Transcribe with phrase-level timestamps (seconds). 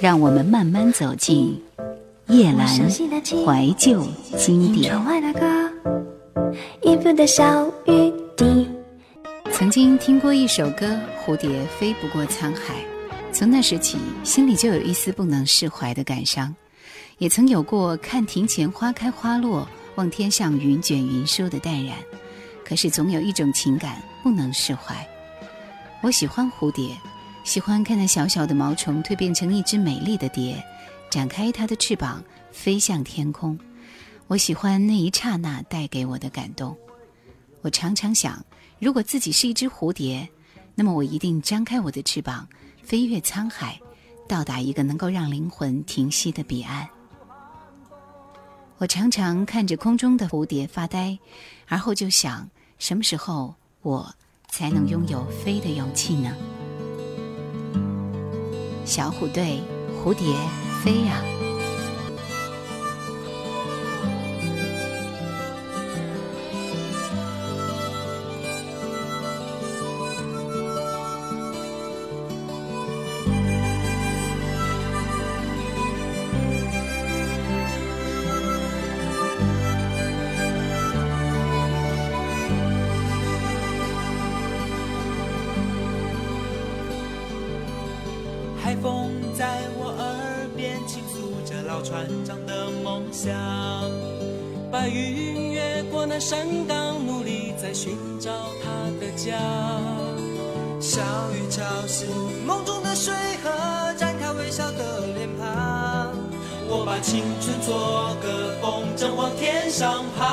[0.00, 1.60] 让我们慢慢走进
[2.28, 4.94] 叶阑怀旧经典。
[9.50, 10.86] 曾经听过一首歌
[11.24, 12.74] 《蝴蝶飞不过沧海》，
[13.32, 16.54] 从那时起，心里就有一丝不能释怀的感伤。
[17.18, 21.96] 也曾有过看庭前花开花落，望天上云卷云舒的淡然。
[22.64, 24.94] 可是总有一种情感不能释怀。
[26.02, 26.96] 我喜欢蝴蝶。
[27.48, 30.62] 喜欢看那小小的毛虫蜕变成一只美丽的蝶，
[31.08, 32.22] 展开它的翅膀
[32.52, 33.58] 飞向天空。
[34.26, 36.76] 我喜欢那一刹那带给我的感动。
[37.62, 38.44] 我常常想，
[38.78, 40.28] 如果自己是一只蝴蝶，
[40.74, 42.46] 那么我一定张开我的翅膀，
[42.82, 43.80] 飞越沧海，
[44.28, 46.86] 到达一个能够让灵魂停息的彼岸。
[48.76, 51.18] 我常常看着空中的蝴蝶发呆，
[51.66, 52.46] 而后就想，
[52.78, 54.14] 什么时候我
[54.50, 56.36] 才能拥有飞的勇气呢？
[58.88, 59.60] 小虎队，
[60.02, 60.34] 蝴蝶
[60.82, 61.22] 飞呀。
[108.98, 110.26] 正往天上爬。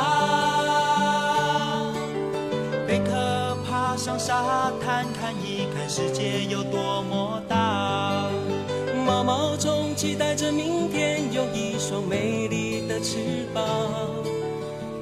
[2.87, 8.27] 贝壳爬上沙滩，看一看世界有多么大。
[9.05, 13.63] 毛毛虫期待着明天有一双美丽的翅膀。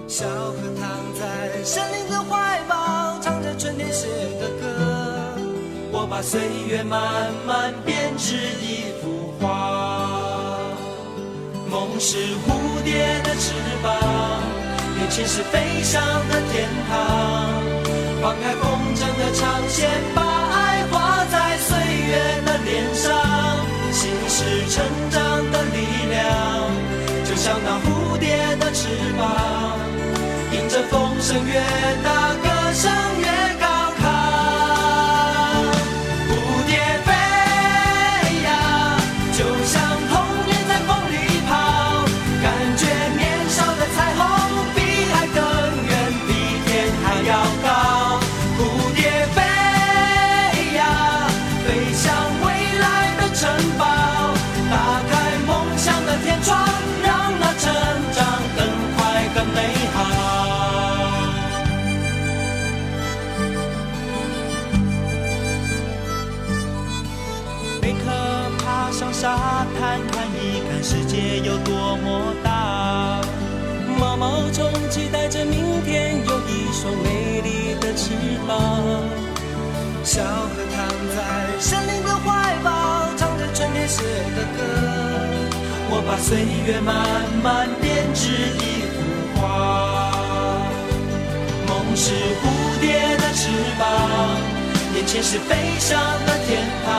[0.09, 4.09] 小河躺在森林的怀抱，唱着春天写
[4.41, 5.37] 的歌。
[5.89, 10.59] 我把岁月慢慢编织一幅画。
[11.71, 12.51] 梦是蝴
[12.83, 14.43] 蝶的翅膀，
[14.97, 17.63] 年轻是飞翔的天堂。
[18.21, 23.11] 放开风筝的长线，把爱画在岁月的脸上。
[23.91, 25.21] 心是成长
[25.51, 25.77] 的力
[26.09, 26.23] 量，
[27.23, 29.77] 就像那蝴蝶的翅膀，
[30.51, 31.61] 迎着风声越
[32.03, 32.32] 大，
[80.13, 81.17] 小河躺在
[81.59, 84.03] 森林的怀抱，唱着春天写
[84.37, 84.61] 的歌。
[85.89, 86.37] 我把岁
[86.67, 86.93] 月慢
[87.41, 89.01] 慢编织一幅
[89.41, 90.13] 画。
[91.65, 92.45] 梦是蝴
[92.79, 93.81] 蝶的翅膀，
[94.93, 95.97] 眼前是飞翔
[96.27, 96.93] 的天堂。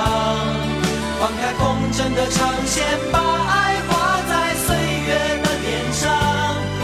[1.21, 1.63] 放开风
[1.95, 2.83] 筝的长线，
[3.13, 6.11] 把爱画在岁月的脸上。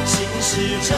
[0.07, 0.95] 心是成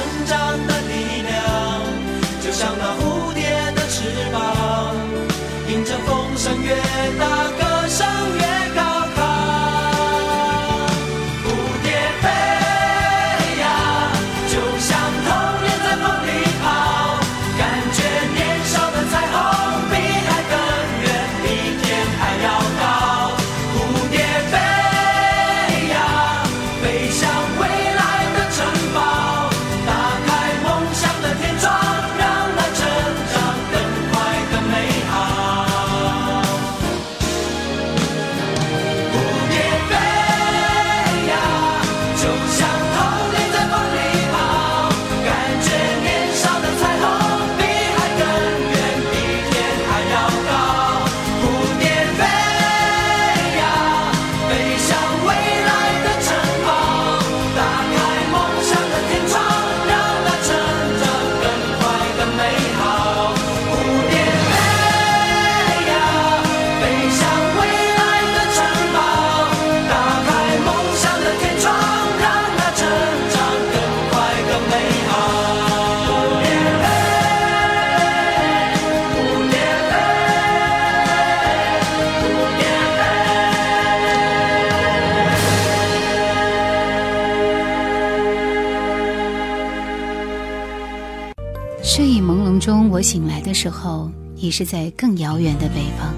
[94.63, 96.15] 是在更遥远的北方。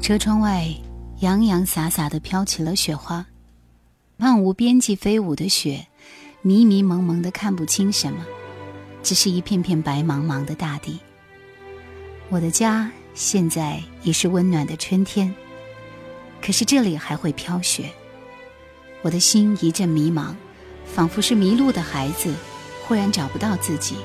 [0.00, 0.64] 车窗外
[1.22, 3.26] 洋洋洒洒的飘起了雪花，
[4.16, 5.84] 漫无边际飞舞的雪，
[6.42, 8.24] 迷迷蒙蒙的看不清什么，
[9.02, 11.00] 只是一片片白茫茫的大地。
[12.28, 15.34] 我的家现在已是温暖的春天，
[16.40, 17.90] 可是这里还会飘雪。
[19.02, 20.32] 我的心一阵迷茫，
[20.86, 22.32] 仿佛是迷路的孩子，
[22.86, 23.96] 忽然找不到自己。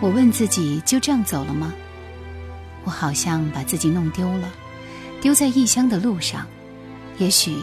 [0.00, 1.74] 我问自己：就这样走了吗？
[2.86, 4.48] 我好像把自己弄丢了。
[5.20, 6.46] 丢在异乡的路上，
[7.18, 7.56] 也许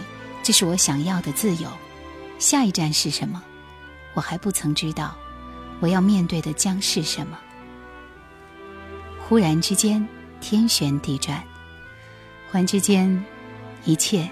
[0.43, 1.69] 这是我想要的自由。
[2.37, 3.41] 下一站是什么？
[4.13, 5.15] 我还不曾知道。
[5.79, 7.37] 我要面对的将是什么？
[9.27, 10.05] 忽然之间，
[10.41, 11.41] 天旋地转，
[12.51, 13.23] 忽然之间，
[13.85, 14.29] 一切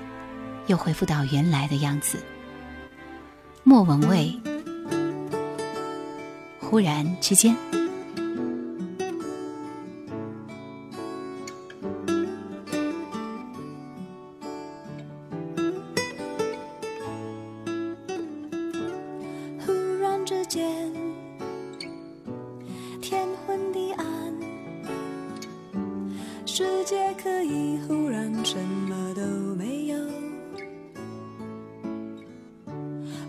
[0.68, 2.18] 又恢复到原来的样子。
[3.64, 4.38] 莫文蔚，
[6.60, 7.56] 忽然之间。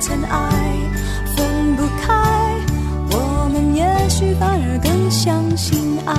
[0.00, 0.76] 尘埃
[1.34, 2.14] 分不开，
[3.10, 6.14] 我们也许反而更相信爱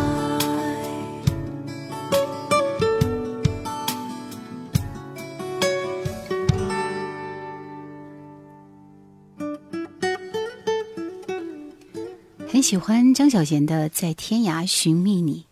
[12.52, 15.46] 很喜欢张小娴的《在天涯寻觅你》，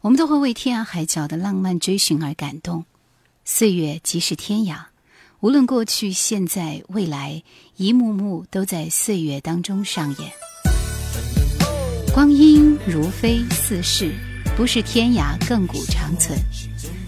[0.00, 2.84] 我们都会为天涯海角的浪漫追寻而感动。
[3.44, 4.86] 岁月即是天涯，
[5.40, 7.40] 无论过去、现在、未来，
[7.76, 10.32] 一幕幕都在岁月当中上演。
[12.12, 14.12] 光阴如飞似逝，
[14.56, 16.36] 不是天涯亘古长存。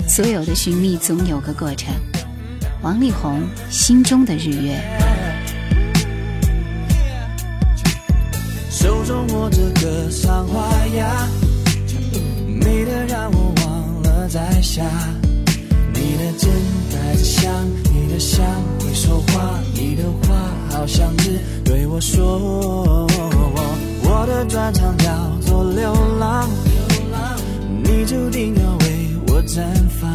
[0.09, 1.93] 所有的寻觅总有个过程。
[2.83, 4.81] 王力宏心中的日月。
[8.71, 11.29] 手中握着格桑花呀，
[12.47, 14.85] 美得让我忘了在下。
[15.93, 16.49] 你的真
[16.93, 17.69] 带着香，
[18.11, 18.45] 的香
[18.81, 20.35] 会说话，你的话
[20.71, 23.07] 好像是对我说。
[24.03, 25.09] 我的专长叫
[25.41, 26.49] 做流浪，
[27.83, 29.63] 你注定要为我绽
[30.01, 30.11] 放。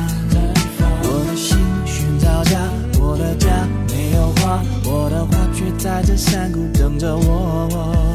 [1.07, 2.59] 我的心寻找家，
[2.99, 3.47] 我的家
[3.87, 8.05] 没有花，我的花却在这山谷等着我。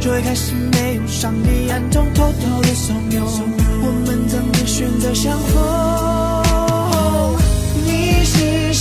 [0.00, 3.20] 最开始没有上帝暗中偷偷的怂恿，
[3.82, 6.29] 我们怎么选择相逢？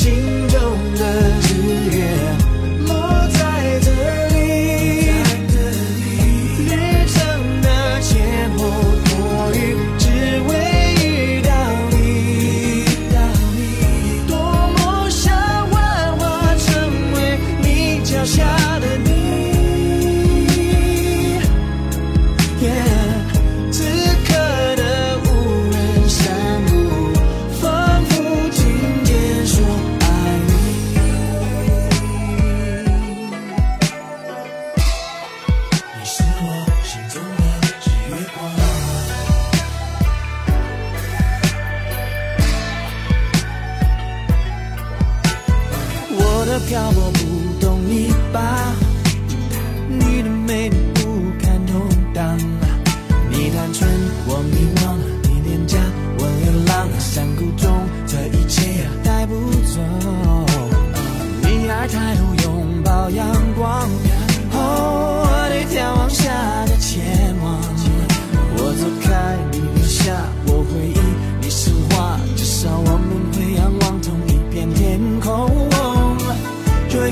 [0.01, 0.57] 心中
[0.95, 1.03] 的
[1.41, 3.18] 日月，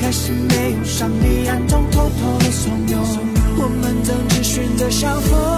[0.08, 2.96] 还是没有上帝暗中偷偷的怂恿，
[3.58, 5.57] 我们曾只选择相逢？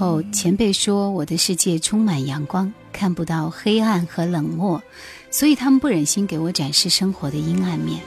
[0.00, 4.82] 候，前辈说我的世界充满阳光，看不到黑暗和冷漠，
[5.30, 8.00] 所以他们不忍心给我展示生活的阴暗面。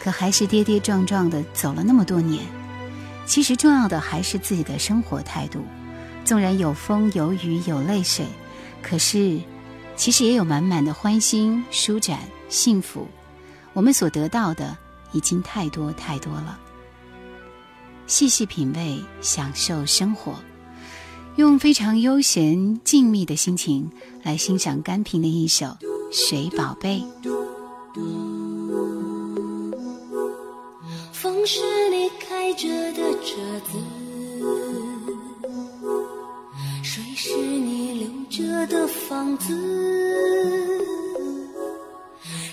[0.00, 2.44] 可还是跌跌撞撞的走了那么多年。
[3.26, 5.60] 其实重要的还是自己的生活态度，
[6.24, 8.26] 纵然有风有雨有泪水，
[8.82, 9.38] 可是
[9.94, 13.06] 其实也有满满的欢欣、舒展、幸福。
[13.72, 14.76] 我们所得到的
[15.12, 16.58] 已经太多太多了。
[18.08, 20.34] 细细品味，享受生活，
[21.38, 23.88] 用非常悠闲、静谧的心情
[24.24, 25.66] 来欣赏甘萍的一首
[26.10, 27.00] 《水宝贝》。
[31.12, 33.36] 风是你开着的车
[33.70, 33.78] 子，
[36.82, 39.56] 水是你留着的房子，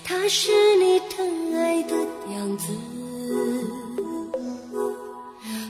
[0.03, 1.95] 它是你疼爱的
[2.35, 2.67] 样子，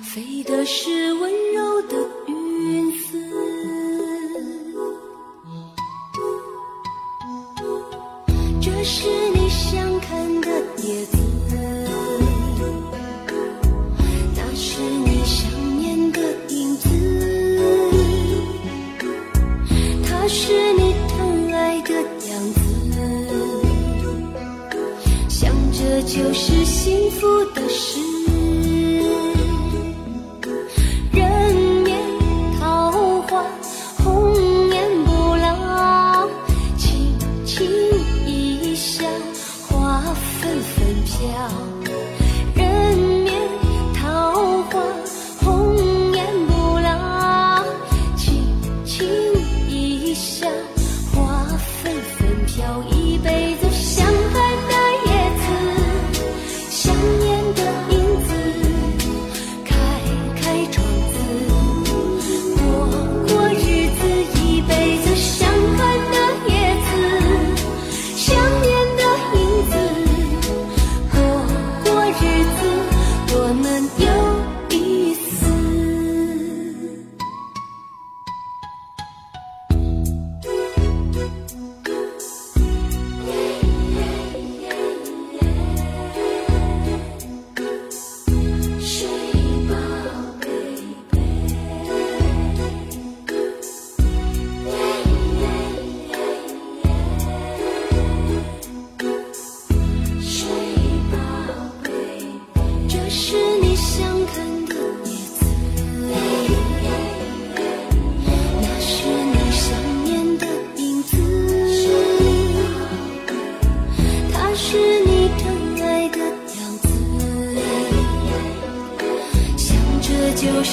[0.04, 1.32] 飞的是温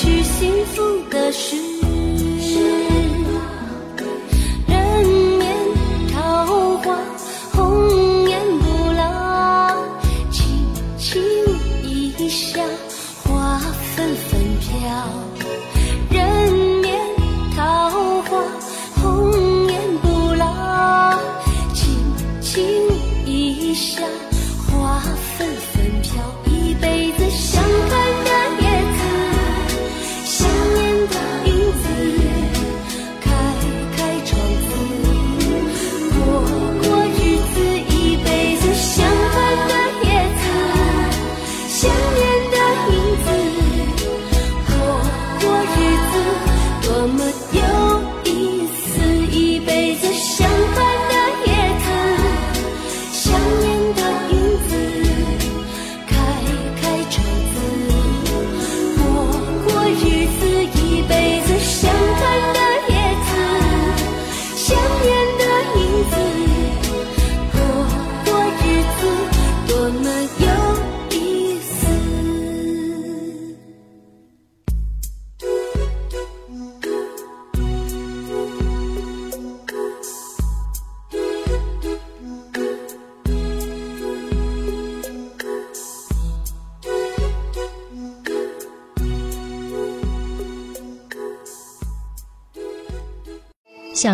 [0.02, 1.71] 许幸福的时。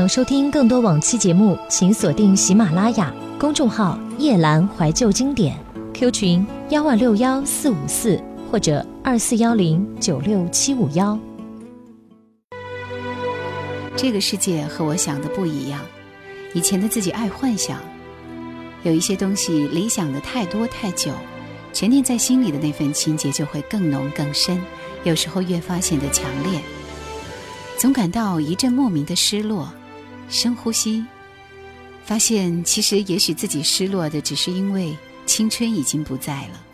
[0.08, 5.54] 收听更多往期节目，请锁定喜马拉雅公众号“夜阑怀旧经典
[5.92, 8.18] ”，Q 群幺二六幺四五四
[8.50, 11.18] 或者二四幺零九六七五幺。
[13.94, 15.78] 这个世界和我想的不一样。
[16.54, 17.78] 以前的自己爱幻想，
[18.84, 21.12] 有一些东西理想的太多太久，
[21.74, 24.58] 沉淀在心里的那份情结就会更浓更深，
[25.04, 26.58] 有时候越发显得强烈。
[27.76, 29.70] 总感到一阵莫名的失落，
[30.28, 31.04] 深呼吸，
[32.04, 36.64] 发现其实也许自己失落的只是因为青春已经不在了。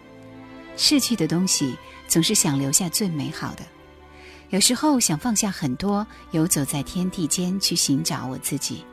[0.77, 1.77] 逝去的东西
[2.09, 3.63] 总是想留下最美好的。
[4.51, 8.85] 有时候想放下很多，游走在天地间去寻找我自己。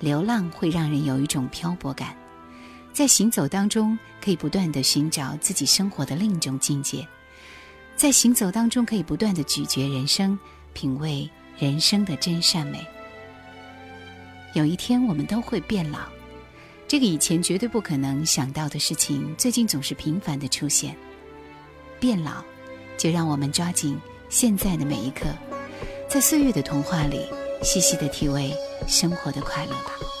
[0.00, 2.16] 流浪会让人有一种漂泊感，
[2.92, 7.06] 在行走当中可以不断的寻找自己生活的另一种境界，
[7.96, 10.38] 在行走当中可以不断的咀嚼人生，
[10.72, 11.28] 品味
[11.58, 12.84] 人生的真善美。
[14.54, 15.98] 有一天我们都会变老，
[16.86, 20.96] 这个以前绝对不可能想到的事情，最近总是频繁的出现。
[21.98, 22.44] 变老，
[22.96, 25.26] 就让我们抓紧现在的每一刻，
[26.08, 27.26] 在岁月的童话里，
[27.64, 28.54] 细细的体味
[28.86, 30.13] 生活的快乐吧。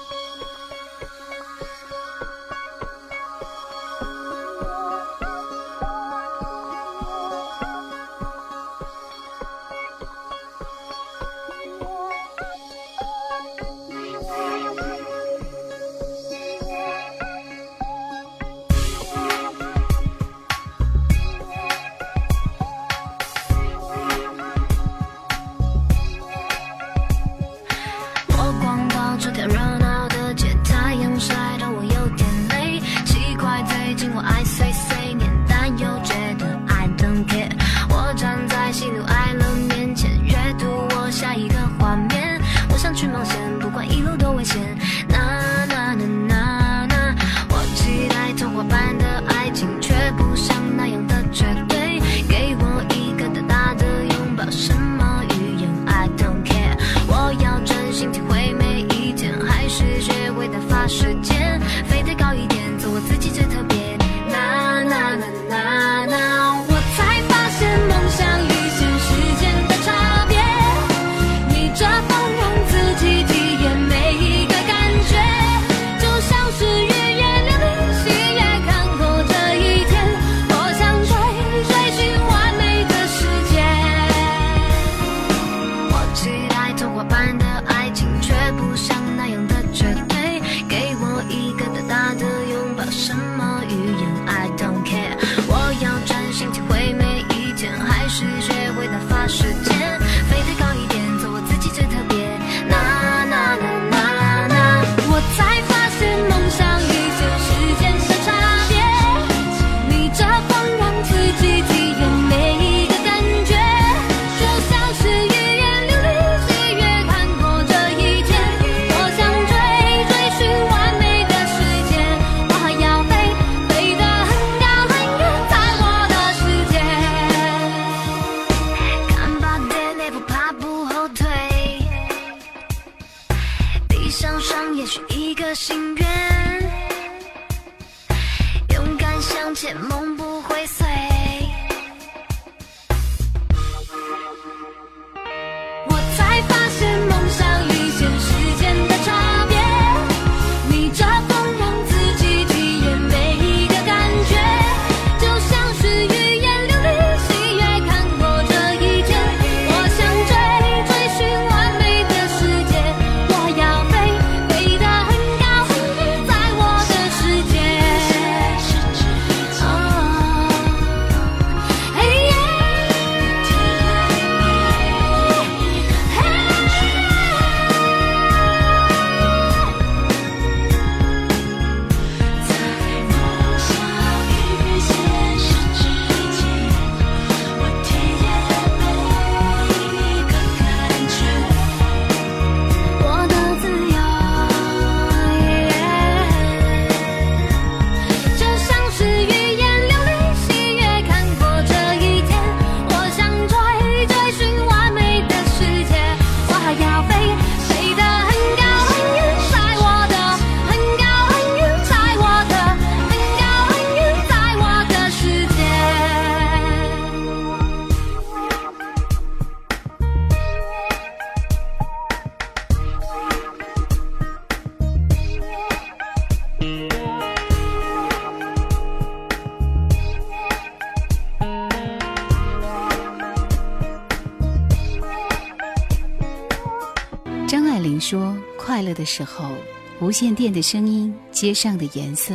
[239.14, 239.52] 时候，
[240.00, 242.34] 无线电的声音，街上的颜色，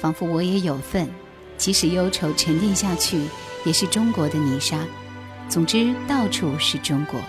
[0.00, 1.08] 仿佛我也有份。
[1.56, 3.28] 即使忧愁沉淀下去，
[3.64, 4.84] 也是中国的泥沙。
[5.48, 7.20] 总之，到处是中国。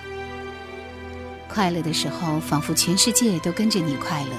[1.48, 4.32] 快乐的时候，仿佛全世界都跟着你快乐。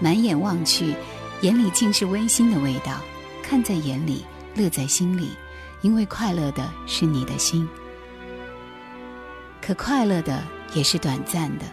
[0.00, 0.94] 满眼望去，
[1.42, 2.98] 眼里尽是温馨的味道。
[3.42, 5.32] 看在眼里，乐在心里，
[5.82, 7.68] 因为快乐的是你的心。
[9.60, 10.42] 可快乐的
[10.72, 11.66] 也是短暂的。”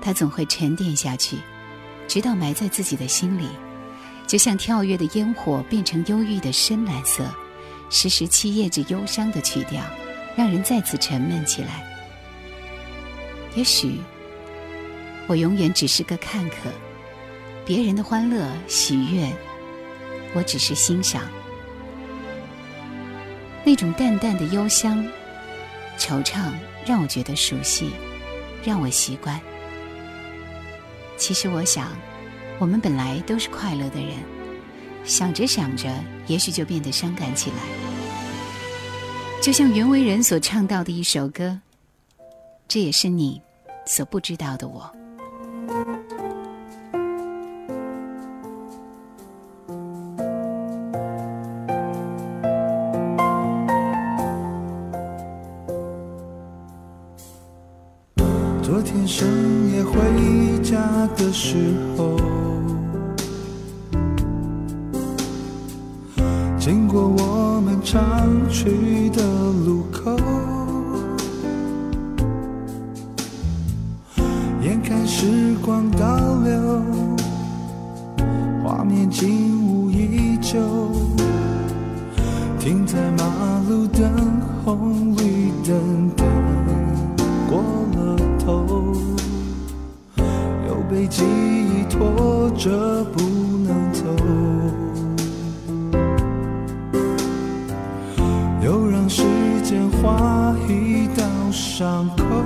[0.00, 1.36] 它总会沉淀下去，
[2.08, 3.46] 直到埋在自己的心里，
[4.26, 7.24] 就像跳跃的烟火变成忧郁的深蓝色，
[7.90, 9.82] 时时凄噎着忧伤的曲调，
[10.36, 11.84] 让人再次沉闷起来。
[13.54, 14.00] 也许，
[15.26, 16.70] 我永远只是个看客，
[17.66, 19.30] 别人的欢乐喜悦，
[20.34, 21.22] 我只是欣赏。
[23.62, 25.04] 那种淡淡的幽香、
[25.98, 26.50] 惆怅，
[26.86, 27.90] 让我觉得熟悉，
[28.64, 29.38] 让我习惯。
[31.20, 31.88] 其实我想，
[32.58, 34.16] 我们本来都是快乐的人，
[35.04, 35.86] 想着想着，
[36.26, 37.56] 也许就变得伤感起来。
[39.42, 41.60] 就像袁惟仁所唱到的一首歌，
[42.66, 43.38] 这也是你
[43.86, 44.90] 所不知道的我。
[61.32, 61.56] 时
[61.96, 62.09] 候，
[101.80, 102.39] 伤口。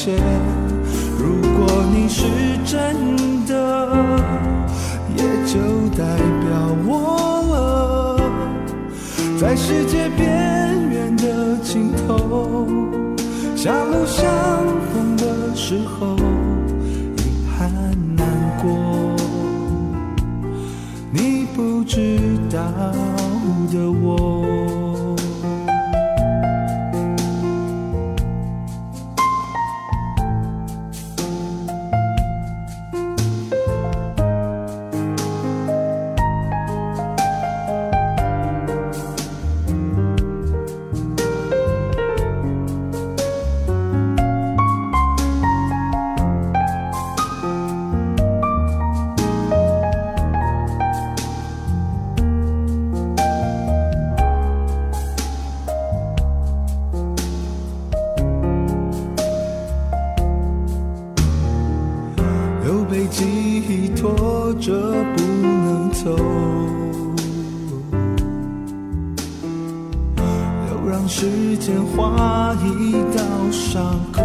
[0.00, 0.16] 曾实现。
[1.18, 2.24] 如果你是
[2.64, 3.50] 真的。
[5.16, 5.58] 也就
[5.98, 6.48] 代表
[6.86, 6.88] 我
[7.50, 8.20] 了，
[9.38, 12.66] 在世界边缘的尽头，
[13.54, 14.24] 狭路相
[14.88, 16.16] 逢的时候，
[17.18, 17.20] 遗
[17.58, 17.70] 憾
[18.16, 18.26] 难
[18.62, 18.70] 过，
[21.12, 22.18] 你不知
[22.50, 22.58] 道
[23.70, 24.39] 的我。
[73.70, 74.19] 伤。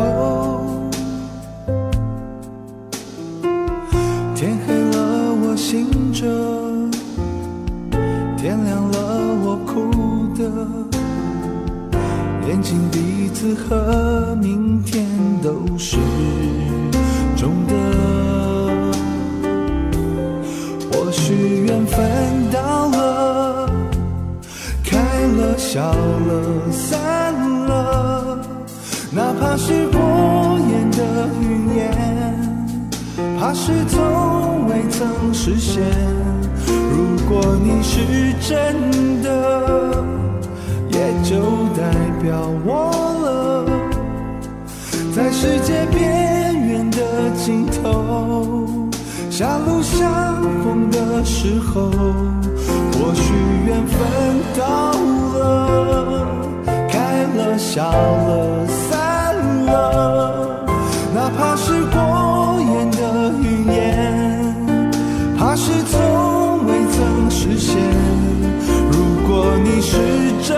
[57.75, 59.35] 笑了、散
[59.65, 60.65] 了，
[61.13, 64.55] 哪怕是过眼的云烟，
[65.38, 67.75] 怕是从未曾实现。
[68.89, 69.97] 如果你是
[70.41, 70.55] 真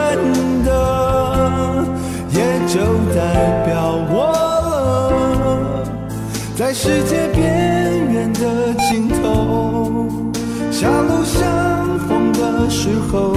[0.63, 1.83] 的，
[2.29, 4.29] 也就代表我
[4.69, 5.83] 了，
[6.55, 7.41] 在世界边
[8.11, 10.05] 缘的尽头，
[10.69, 13.33] 狭路相逢的时候，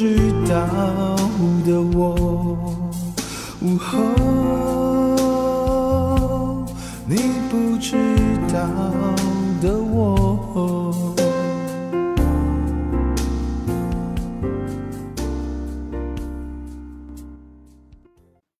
[0.00, 0.16] 知
[0.48, 0.56] 道
[1.66, 2.14] 的我，
[3.60, 3.98] 午后，
[7.04, 7.16] 你
[7.50, 7.98] 不知
[8.50, 9.19] 道。